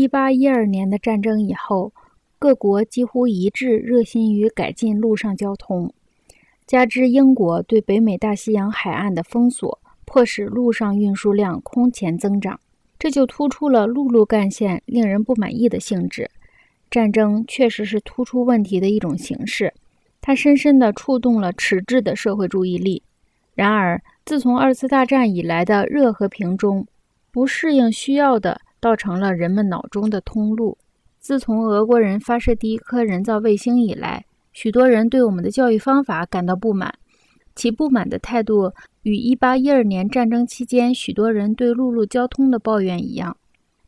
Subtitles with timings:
[0.00, 1.92] 一八一二年的战争以后，
[2.38, 5.92] 各国几乎一致热心于改进陆上交通，
[6.66, 12.58] 加之英国对北美大西洋海岸的封锁，迫使陆上运输量空前增长，
[12.98, 16.30] 这就突出了陆路干线令人不满意的性质。
[16.90, 19.74] 战争确实是突出问题的一种形式，
[20.22, 23.02] 它深深地触动了迟滞的社会注意力。
[23.54, 26.86] 然而，自从二次大战以来的热和平中，
[27.30, 28.62] 不适应需要的。
[28.80, 30.76] 倒成了人们脑中的通路。
[31.18, 36.94] 自从俄国人发射第一颗人造卫星以来，许多人对我们的教育方法感到不满。
[37.54, 38.72] 其不满的态度
[39.02, 43.36] 与1812年战争期间许多人对陆路交通的抱怨一样。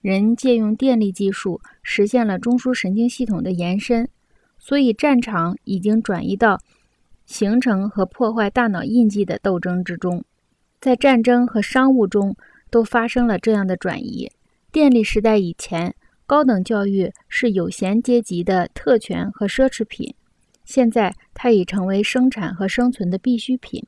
[0.02, 4.09] 人借用电力技术实现了中枢神经系统的延伸，
[4.59, 6.59] 所以战场已经转移到
[7.24, 10.23] 形成和破坏大脑印记的斗争之中。
[10.80, 12.37] 在战争和商务中
[12.68, 14.29] 都发生了这样的转移。
[14.72, 15.94] 电力时代以前，
[16.24, 20.14] 高等教育是有闲阶级的特权和奢侈品，
[20.64, 23.84] 现在它已成为生产和生存的必需品。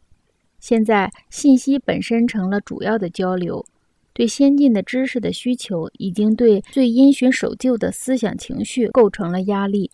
[0.61, 3.65] 现在，信息本身成了主要的交流，
[4.13, 9.91] 对先进的知识的需求已经对最因循守旧的思想情绪构成了压力。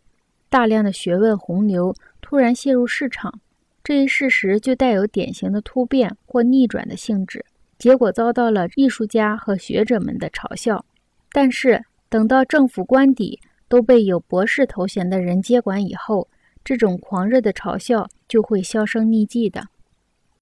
[0.48, 3.41] 大量的学问洪流突然泄入市场，
[3.84, 7.44] 这一事实就带有典型的突变或逆转的性质。
[7.81, 10.84] 结果遭到了艺术家和学者们的嘲笑，
[11.33, 16.28] 但是等到政府官邸都被有博士头衔的人接管以后，
[16.62, 19.69] 这种狂热的嘲笑就会销声匿迹的。